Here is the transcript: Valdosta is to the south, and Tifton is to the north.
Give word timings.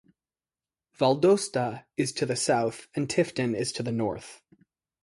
Valdosta 0.97 1.85
is 1.95 2.11
to 2.11 2.25
the 2.25 2.35
south, 2.35 2.87
and 2.95 3.07
Tifton 3.07 3.55
is 3.55 3.71
to 3.73 3.83
the 3.83 3.91
north. 3.91 4.41